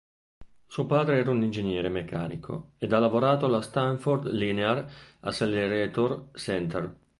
Suo 0.65 0.87
padre 0.87 1.19
era 1.19 1.29
un 1.29 1.43
ingegnere 1.43 1.87
meccanico 1.87 2.71
ed 2.79 2.91
ha 2.91 2.97
lavorato 2.97 3.45
allo 3.45 3.61
Stanford 3.61 4.31
Linear 4.31 4.91
Accelerator 5.19 6.31
Center. 6.33 6.99